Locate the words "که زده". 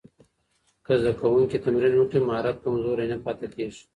0.85-1.11